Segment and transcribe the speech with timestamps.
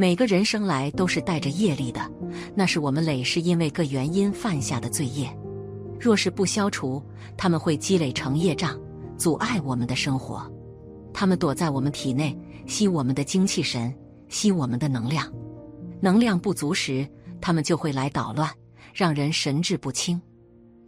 [0.00, 2.00] 每个人生来都是带着业力的，
[2.54, 5.30] 那是我们累是因为各原因犯下的罪业。
[6.00, 7.04] 若是不消除，
[7.36, 8.80] 他们会积累成业障，
[9.18, 10.50] 阻碍我们的生活。
[11.12, 12.34] 他们躲在我们体内，
[12.66, 13.94] 吸我们的精气神，
[14.30, 15.30] 吸我们的能量。
[16.00, 17.06] 能量不足时，
[17.38, 18.50] 他们就会来捣乱，
[18.94, 20.18] 让人神志不清。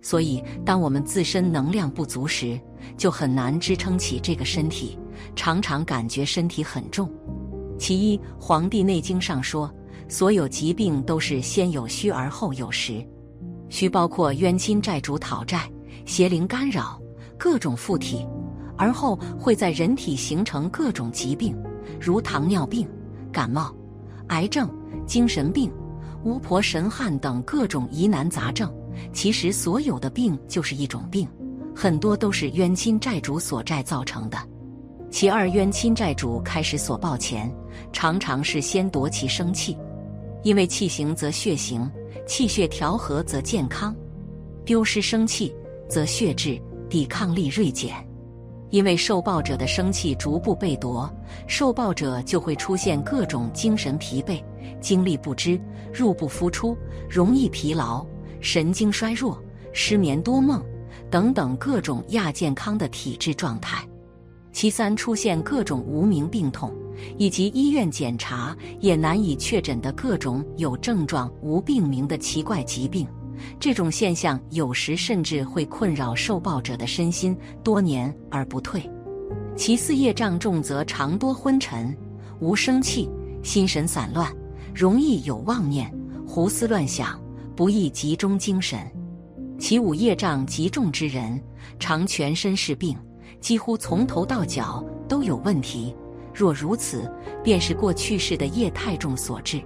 [0.00, 2.58] 所以，当我们自身能量不足时，
[2.96, 4.98] 就很难支撑起这个身体，
[5.36, 7.12] 常常感觉身体很重。
[7.82, 9.68] 其一，《黄帝内经》上说，
[10.06, 13.04] 所有疾病都是先有虚而后有实。
[13.68, 15.68] 虚包括冤亲债主讨债、
[16.06, 17.02] 邪灵干扰、
[17.36, 18.24] 各种附体，
[18.78, 21.56] 而后会在人体形成各种疾病，
[22.00, 22.88] 如糖尿病、
[23.32, 23.74] 感冒、
[24.28, 24.70] 癌症、
[25.04, 25.68] 精神病、
[26.22, 28.72] 巫婆神汉等各种疑难杂症。
[29.12, 31.26] 其实，所有的病就是一种病，
[31.74, 34.38] 很多都是冤亲债主所债造成的。
[35.12, 37.54] 其二，冤亲债主开始所报前，
[37.92, 39.76] 常常是先夺其生气，
[40.42, 41.88] 因为气行则血行，
[42.26, 43.94] 气血调和则健康；
[44.64, 45.54] 丢失生气，
[45.86, 47.94] 则血质抵抗力锐减。
[48.70, 51.08] 因为受报者的生气逐步被夺，
[51.46, 54.42] 受报者就会出现各种精神疲惫、
[54.80, 55.60] 精力不支、
[55.92, 56.74] 入不敷出、
[57.06, 58.04] 容易疲劳。
[58.40, 59.38] 神经衰弱、
[59.74, 60.64] 失眠多梦
[61.10, 63.86] 等等各种亚健康的体质状态。
[64.52, 66.72] 其三，出现各种无名病痛，
[67.16, 73.06] 以及医院检查也难以确诊的各种有症状无病名的奇怪疾病。
[73.58, 78.88] 这种现象有时甚至会困扰受报者的身心多年而不退。
[79.56, 81.96] 其四，业障重则常多昏沉、
[82.40, 83.10] 无生气、
[83.42, 84.30] 心神散乱，
[84.74, 85.92] 容易有妄念、
[86.26, 87.20] 胡思乱想。
[87.54, 88.90] 不易集中精神，
[89.58, 91.38] 其五业障极重之人，
[91.78, 92.96] 常全身是病，
[93.42, 95.94] 几乎从头到脚都有问题。
[96.32, 97.12] 若如此，
[97.44, 99.60] 便是过去世的业太重所致。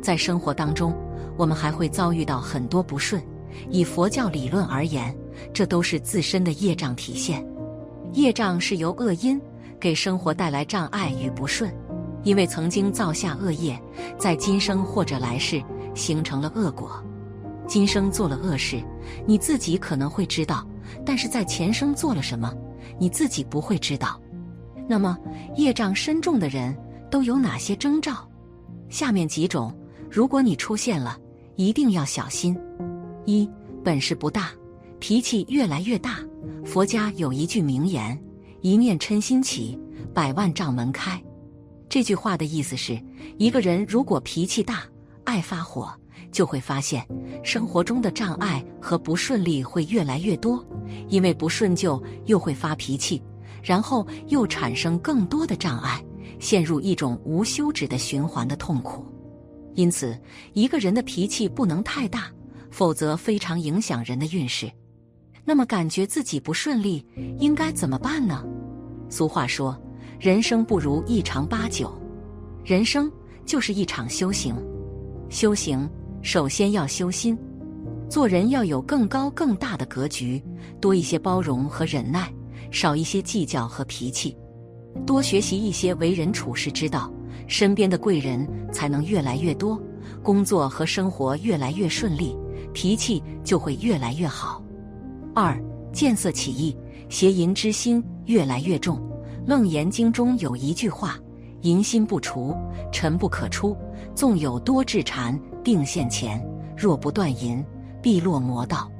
[0.00, 0.96] 在生活当中，
[1.36, 3.22] 我们还会遭遇到很多不顺。
[3.68, 5.14] 以佛教理论而言，
[5.52, 7.44] 这都是自身的业障体现。
[8.12, 9.38] 业障是由恶因
[9.78, 11.70] 给生活带来障碍与不顺，
[12.22, 13.78] 因为曾经造下恶业，
[14.16, 15.62] 在今生或者来世
[15.94, 16.90] 形成了恶果。
[17.66, 18.80] 今生做了恶事，
[19.26, 20.64] 你自己可能会知道；
[21.04, 22.52] 但是在前生做了什么，
[22.98, 24.20] 你自己不会知道。
[24.88, 25.16] 那么，
[25.56, 26.76] 业障深重的人
[27.10, 28.28] 都有哪些征兆？
[28.88, 29.72] 下面几种，
[30.10, 31.18] 如果你出现了，
[31.56, 32.58] 一定要小心。
[33.24, 33.48] 一、
[33.84, 34.50] 本事不大，
[34.98, 36.18] 脾气越来越大。
[36.64, 38.20] 佛家有一句名言
[38.62, 39.78] ：“一念嗔心起，
[40.12, 41.22] 百万障门开。”
[41.88, 43.00] 这句话的意思是，
[43.36, 44.82] 一个人如果脾气大，
[45.24, 45.92] 爱发火。
[46.32, 47.06] 就会发现，
[47.42, 50.64] 生活中的障碍和不顺利会越来越多，
[51.08, 53.22] 因为不顺就又会发脾气，
[53.62, 56.02] 然后又产生更多的障碍，
[56.38, 59.04] 陷入一种无休止的循环的痛苦。
[59.74, 60.18] 因此，
[60.52, 62.30] 一个人的脾气不能太大，
[62.70, 64.70] 否则非常影响人的运势。
[65.44, 67.04] 那么，感觉自己不顺利，
[67.38, 68.44] 应该怎么办呢？
[69.08, 69.76] 俗话说
[70.20, 71.92] ：“人生不如一长八九。”
[72.64, 73.10] 人生
[73.44, 74.54] 就是一场修行，
[75.28, 75.88] 修行。
[76.22, 77.36] 首先要修心，
[78.08, 80.42] 做人要有更高更大的格局，
[80.78, 82.30] 多一些包容和忍耐，
[82.70, 84.36] 少一些计较和脾气，
[85.06, 87.10] 多学习一些为人处事之道，
[87.46, 89.80] 身边的贵人才能越来越多，
[90.22, 92.36] 工作和生活越来越顺利，
[92.74, 94.62] 脾气就会越来越好。
[95.34, 95.58] 二
[95.90, 96.76] 见色起意，
[97.08, 99.00] 邪淫之心越来越重。
[99.46, 101.18] 楞严经中有一句话
[101.62, 102.54] ：“淫心不除，
[102.92, 103.74] 尘不可出。
[104.14, 106.42] 纵有多智禅。”定现前，
[106.76, 107.64] 若不断淫，
[108.02, 108.90] 必落魔道。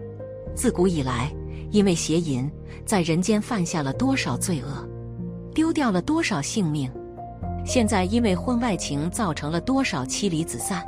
[0.55, 1.33] 自古以来，
[1.71, 2.51] 因为邪淫，
[2.85, 4.89] 在人间犯下了多少罪恶，
[5.55, 6.91] 丢掉了多少性命？
[7.65, 10.85] 现在因为婚外情，造成了多少妻离子散、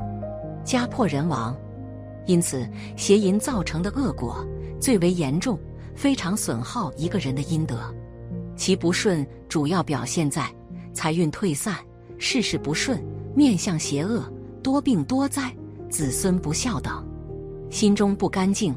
[0.64, 1.56] 家破人亡？
[2.26, 4.46] 因此，邪淫造成的恶果
[4.80, 5.58] 最为严重，
[5.94, 7.78] 非常损耗一个人的阴德。
[8.56, 10.48] 其不顺主要表现在
[10.92, 11.76] 财运退散、
[12.18, 13.02] 事事不顺、
[13.34, 14.22] 面相邪恶、
[14.62, 15.54] 多病多灾。
[15.92, 17.06] 子孙不孝等，
[17.68, 18.74] 心中不干净，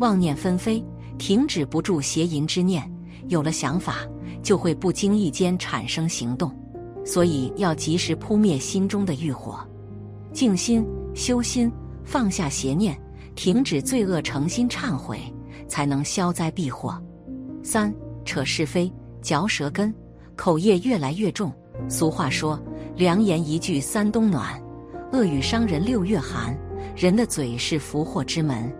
[0.00, 0.84] 妄念纷飞，
[1.16, 2.82] 停止不住邪淫之念。
[3.28, 3.98] 有了想法，
[4.42, 6.50] 就会不经意间产生行动，
[7.04, 9.60] 所以要及时扑灭心中的欲火，
[10.32, 10.84] 静心
[11.14, 11.70] 修心，
[12.04, 13.00] 放下邪念，
[13.36, 15.20] 停止罪恶，诚心忏悔，
[15.68, 17.00] 才能消灾避祸。
[17.62, 18.92] 三扯是非，
[19.22, 19.94] 嚼舌根，
[20.34, 21.52] 口业越来越重。
[21.88, 22.60] 俗话说
[22.98, 24.60] ：“良言一句三冬暖。”
[25.12, 26.56] 恶语伤人六月寒，
[26.96, 28.70] 人的嘴是福祸之门，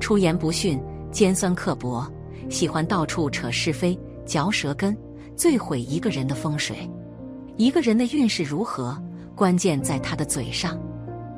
[0.00, 2.10] 出言不逊，尖酸刻薄，
[2.48, 4.96] 喜欢到处扯是非，嚼舌根，
[5.36, 6.76] 最毁一个人的风水。
[7.56, 8.96] 一个人的运势如何，
[9.36, 10.80] 关键在他的嘴上。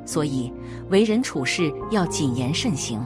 [0.05, 0.51] 所以，
[0.89, 3.05] 为人处事要谨言慎行，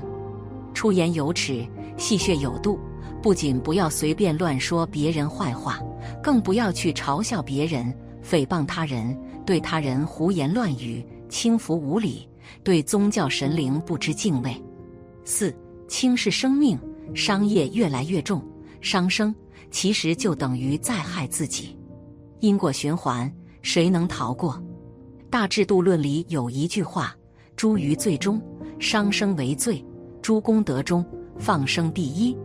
[0.74, 1.66] 出言有尺，
[1.98, 2.80] 戏谑有度。
[3.24, 5.80] 不仅不要随便乱说别人坏话，
[6.22, 7.92] 更不要去嘲笑别人、
[8.24, 9.18] 诽谤他人，
[9.48, 12.28] 对他人胡言乱语、轻浮无礼，
[12.66, 14.62] 对宗教神灵不知敬畏。
[15.24, 15.56] 四、
[15.88, 16.78] 轻视生命，
[17.16, 18.44] 商业越来越重，
[18.82, 19.34] 伤生
[19.72, 21.78] 其实就等于在害自己。
[22.42, 24.62] 因果循环，谁能逃过？
[25.30, 27.16] 大制度论里有一句话
[27.56, 28.42] ：“诸于罪中，
[28.80, 29.82] 伤生为最；
[30.22, 31.06] 诸功德中，
[31.40, 32.36] 放生第一。”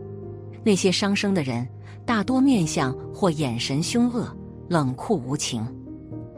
[0.63, 1.67] 那些伤生的人，
[2.05, 4.25] 大多面相或眼神凶恶、
[4.69, 5.67] 冷酷无情。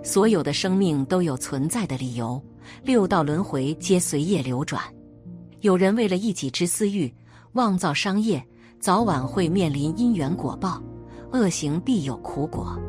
[0.05, 2.39] 所有的生命都有存在的理由，
[2.83, 4.79] 六道轮回皆随业流转。
[5.61, 7.11] 有人为了一己之私欲，
[7.53, 8.41] 妄造商业，
[8.79, 10.79] 早晚会面临因缘果报，
[11.31, 12.79] 恶行必有苦果。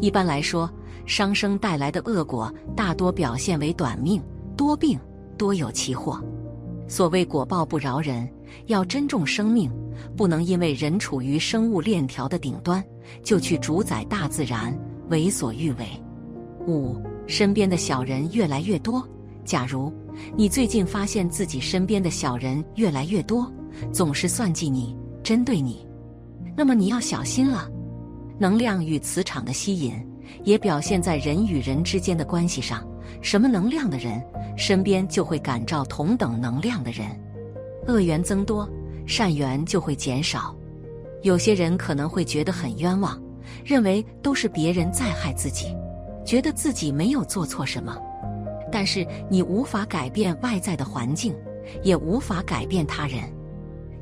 [0.00, 0.68] 一般来说，
[1.06, 4.20] 伤生带来的恶果大多表现为短命、
[4.56, 4.98] 多病、
[5.38, 6.20] 多有其祸。
[6.88, 8.28] 所谓果报不饶人，
[8.66, 9.70] 要珍重生命，
[10.16, 12.84] 不能因为人处于生物链条的顶端，
[13.22, 14.76] 就去主宰大自然，
[15.08, 15.86] 为所欲为。
[16.68, 19.02] 五，身边的小人越来越多。
[19.44, 19.92] 假如
[20.36, 23.50] 你最近发现自己身边的小人越来越多，
[23.92, 25.84] 总是算计你、针对你，
[26.54, 27.68] 那么你要小心了。
[28.38, 29.94] 能量与磁场的吸引。
[30.44, 32.86] 也表现在人与人之间的关系上。
[33.22, 34.22] 什么能量的人，
[34.58, 37.06] 身边就会感召同等能量的人。
[37.86, 38.68] 恶缘增多，
[39.06, 40.54] 善缘就会减少。
[41.22, 43.18] 有些人可能会觉得很冤枉，
[43.64, 45.74] 认为都是别人在害自己，
[46.28, 47.96] 觉得自己没有做错什么。
[48.70, 51.34] 但是你无法改变外在的环境，
[51.82, 53.22] 也无法改变他人，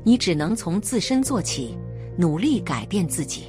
[0.03, 1.77] 你只能从自身做起，
[2.17, 3.45] 努力改变自己。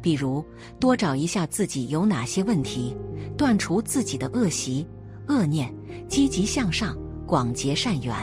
[0.00, 0.44] 比如，
[0.78, 2.96] 多找一下自己有哪些问题，
[3.36, 4.86] 断除自己的恶习、
[5.26, 5.74] 恶念，
[6.08, 6.96] 积极向上，
[7.26, 8.14] 广结善缘。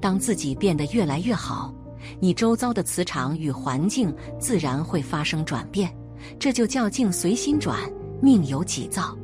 [0.00, 1.74] 当自己变得越来越好，
[2.20, 5.92] 你周遭的磁场与环境自然会发生转变。
[6.38, 7.76] 这就叫境随心转，
[8.20, 9.16] 命由己造。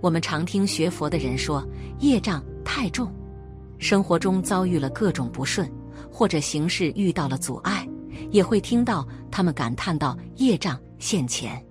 [0.00, 1.66] 我们常听学佛的人说，
[2.00, 3.12] 业障太重，
[3.78, 5.70] 生活中遭遇了各种不顺，
[6.10, 7.86] 或者行事遇到了阻碍。
[8.30, 11.62] 也会听到他们感叹到业障现前。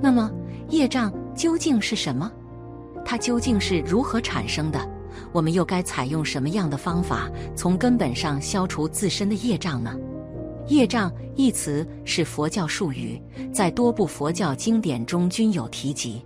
[0.00, 0.30] 那么，
[0.68, 2.30] 业障究竟是什么？
[3.02, 4.78] 它究竟是如何产生的？
[5.32, 9.96] 我们又该采用什么样的方法，从根本上消除自身的业障呢？
[10.70, 13.20] 业障一词是佛教术语，
[13.52, 16.24] 在多部佛教经典中均有提及。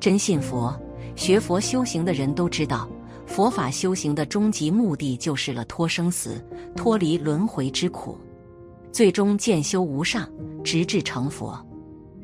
[0.00, 0.76] 真信佛、
[1.14, 2.88] 学佛修行的人都知道，
[3.24, 6.44] 佛法修行的终极目的就是了脱生死，
[6.74, 8.18] 脱离轮回之苦。
[8.90, 10.28] 最终见修无上，
[10.64, 11.56] 直至成佛。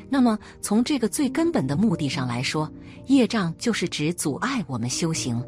[0.08, 2.68] 那么，从这个最根本的目的上来说，
[3.06, 5.40] 业障就是指阻碍我们修行、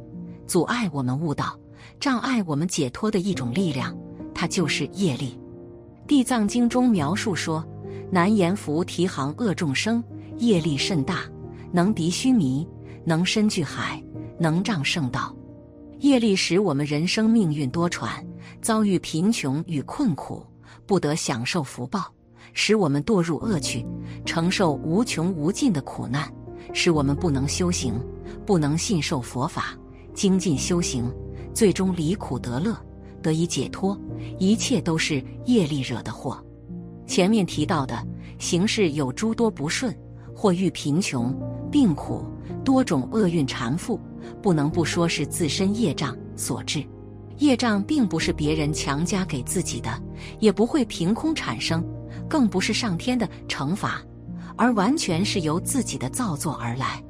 [0.46, 1.58] 阻碍我们悟道、
[1.98, 3.92] 障碍我们解脱的一种力量，
[4.32, 5.36] 它就是业力。
[6.06, 7.66] 《地藏经》中描述说
[8.10, 10.02] ：“南阎浮提行恶众生，
[10.38, 11.20] 业力甚大，
[11.72, 12.66] 能敌须弥，
[13.04, 14.02] 能深巨海，
[14.38, 15.34] 能障圣道。
[15.98, 18.24] 业力使我们人生命运多舛，
[18.62, 20.46] 遭遇贫穷与困苦。”
[20.86, 22.04] 不得享受福报，
[22.52, 23.84] 使我们堕入恶趣，
[24.24, 26.32] 承受无穷无尽的苦难，
[26.72, 27.94] 使我们不能修行，
[28.44, 29.76] 不能信受佛法，
[30.14, 31.12] 精进修行，
[31.52, 32.76] 最终离苦得乐，
[33.22, 33.98] 得以解脱。
[34.38, 36.42] 一切都是业力惹的祸。
[37.06, 38.06] 前面提到的
[38.38, 39.96] 形势有诸多不顺，
[40.34, 41.34] 或遇贫穷、
[41.70, 42.24] 病苦，
[42.64, 43.98] 多种厄运缠缚，
[44.42, 46.84] 不能不说是自身业障所致。
[47.38, 49.90] 业障并不是别人强加给自己的，
[50.40, 51.84] 也不会凭空产生，
[52.28, 54.02] 更不是上天的惩罚，
[54.56, 57.02] 而完全是由自己的造作而来。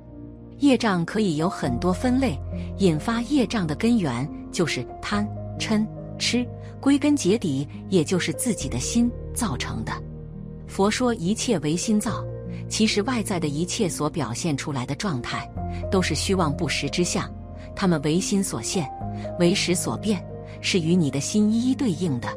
[0.59, 2.37] 业障可以有很多分类，
[2.79, 5.87] 引发业障的根源就是贪、嗔、
[6.19, 6.47] 痴，
[6.81, 9.93] 归根结底也就是自己的心造成的。
[10.67, 12.25] 佛说一切唯心造，
[12.69, 15.51] 其实外在的一切所表现出来的状态，
[15.91, 17.33] 都是虚妄不实之相，
[17.75, 18.89] 他们唯心所现。
[19.39, 20.23] 唯识所变，
[20.61, 22.29] 是与你的心一一对应的。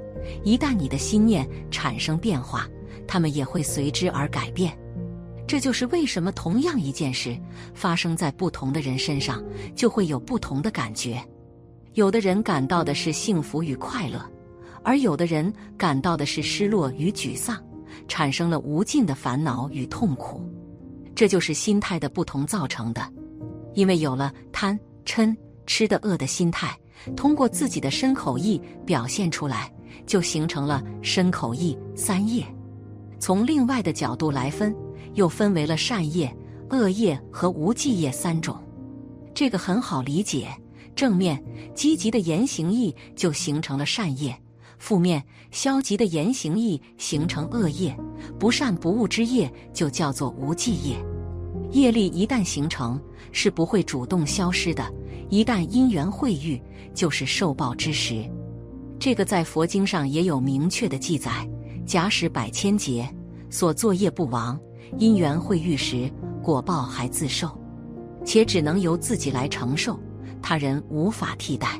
[0.43, 2.65] 一旦你的心念产生变化，
[3.05, 4.71] 它们也会随之而改变。
[5.45, 7.37] 这就是为什么同样一件事
[7.73, 9.43] 发生在不同的人身上，
[9.75, 11.21] 就会有不同的感觉。
[11.99, 14.25] 有的人感到的是幸福与快乐，
[14.83, 17.61] 而有的人感到的是失落与沮丧，
[18.07, 20.41] 产生了无尽的烦恼与痛苦。
[21.13, 23.01] 这就是心态的不同造成的。
[23.73, 25.35] 因为有了贪嗔。
[25.67, 26.75] 吃的饿的心态，
[27.15, 29.71] 通过自己的身口意表现出来，
[30.07, 32.43] 就形成了身口意三业。
[33.19, 34.75] 从另外的角度来分，
[35.13, 36.35] 又分为了善业、
[36.71, 38.57] 恶业和无记业三种。
[39.35, 40.47] 这个很好理解，
[40.95, 41.41] 正面
[41.73, 44.37] 积极的言行意就形成了善业，
[44.77, 47.95] 负面消极的言行意形成恶业，
[48.37, 50.97] 不善不恶之业就叫做无记业。
[51.71, 52.99] 业力一旦形成，
[53.31, 54.91] 是不会主动消失的，
[55.29, 56.61] 一旦因缘会遇，
[56.93, 58.29] 就是受报之时。
[58.99, 61.47] 这个在佛经上也有明确的记载：
[61.85, 63.07] 假使百千劫
[63.49, 64.59] 所作业不亡，
[64.97, 67.49] 因缘会遇时，果报还自受。
[68.25, 69.97] 且只能由自己来承受，
[70.49, 71.79] 他人无法替代。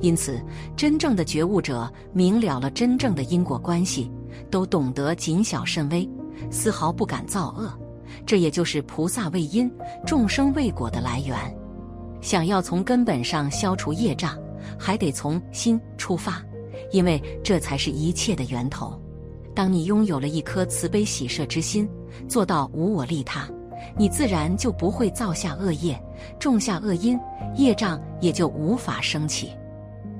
[0.00, 0.40] 因此，
[0.76, 4.08] 真正的觉悟者明了了真正的因果关系，
[4.48, 6.08] 都懂得谨小慎微，
[6.48, 7.68] 丝毫不敢造恶。
[8.24, 9.68] 这也就是菩萨为因，
[10.06, 11.36] 众生为果的来源。
[12.20, 14.38] 想要从根本上消除业障，
[14.78, 16.40] 还得从心出发，
[16.92, 19.02] 因为这才是一切的源头。
[19.52, 21.88] 当你拥有了一颗慈悲喜舍之心，
[22.28, 23.50] 做到无我利他。
[23.96, 26.00] 你自然就不会造下恶业，
[26.38, 27.18] 种下恶因，
[27.56, 29.50] 业障也就无法升起。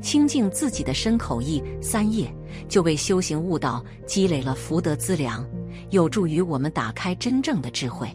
[0.01, 2.33] 清净自己的身口意三业，
[2.69, 5.45] 就为修行悟道积累了福德资粮，
[5.91, 8.09] 有助于我们打开真正的智慧。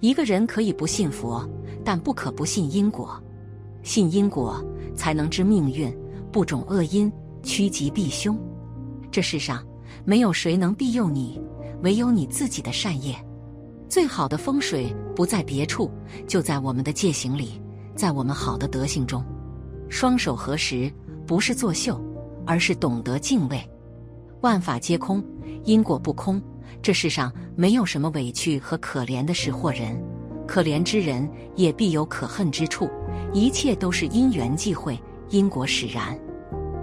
[0.00, 1.48] 一个人可以不信佛，
[1.84, 3.22] 但不可不信因果。
[3.82, 4.64] 信因果，
[4.96, 5.94] 才能知命运，
[6.32, 7.12] 不种恶因，
[7.42, 8.36] 趋吉避凶。
[9.10, 9.64] 这世上
[10.04, 11.40] 没有谁能庇佑你，
[11.82, 13.14] 唯有你自己的善业。
[13.92, 15.90] 最好的风水不在别处，
[16.26, 17.60] 就在我们的戒行里，
[17.94, 19.22] 在我们好的德行中。
[19.90, 20.90] 双手合十
[21.26, 22.02] 不是作秀，
[22.46, 23.60] 而是懂得敬畏。
[24.40, 25.22] 万法皆空，
[25.64, 26.40] 因果不空。
[26.80, 30.02] 这世上没有什么委屈和可怜的事或人，
[30.48, 32.88] 可怜之人也必有可恨之处。
[33.34, 36.18] 一切都是因缘际会，因果使然。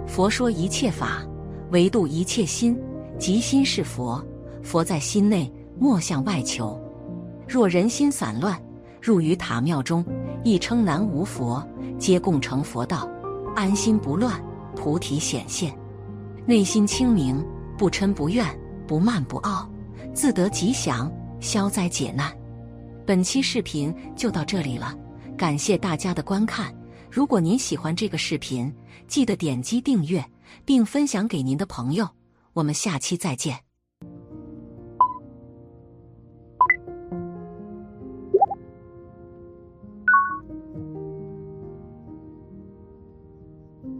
[0.06, 1.26] 佛说一切法，
[1.72, 2.80] 唯度一切心。
[3.18, 4.24] 即心是佛，
[4.62, 6.80] 佛在心内，莫向外求。
[7.50, 8.56] 若人心散乱，
[9.02, 10.04] 入于塔庙中，
[10.44, 11.60] 亦称南无佛，
[11.98, 13.10] 皆共成佛道。
[13.56, 14.40] 安心不乱，
[14.76, 15.76] 菩提显现。
[16.46, 17.44] 内心清明，
[17.76, 18.46] 不嗔不怨，
[18.86, 19.68] 不慢不傲，
[20.14, 22.32] 自得吉祥，消灾解难。
[23.04, 24.96] 本期视频就到这里了，
[25.36, 26.72] 感谢大家的观看。
[27.10, 28.72] 如果您喜欢这个视频，
[29.08, 30.24] 记得点击订阅，
[30.64, 32.08] 并分享给您的朋友。
[32.52, 33.69] 我们下期再见。